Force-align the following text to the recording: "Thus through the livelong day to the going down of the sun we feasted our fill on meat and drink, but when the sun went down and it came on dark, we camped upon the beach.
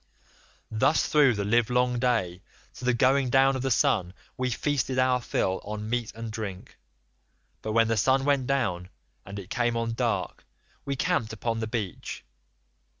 "Thus 0.71 1.07
through 1.07 1.35
the 1.35 1.45
livelong 1.45 1.99
day 1.99 2.41
to 2.73 2.85
the 2.85 2.93
going 2.95 3.29
down 3.29 3.55
of 3.55 3.61
the 3.61 3.69
sun 3.69 4.15
we 4.35 4.49
feasted 4.49 4.97
our 4.97 5.21
fill 5.21 5.61
on 5.63 5.91
meat 5.91 6.11
and 6.15 6.31
drink, 6.31 6.79
but 7.61 7.73
when 7.73 7.87
the 7.87 7.95
sun 7.97 8.25
went 8.25 8.47
down 8.47 8.89
and 9.27 9.37
it 9.37 9.51
came 9.51 9.77
on 9.77 9.93
dark, 9.93 10.43
we 10.85 10.95
camped 10.95 11.33
upon 11.33 11.59
the 11.59 11.67
beach. 11.67 12.25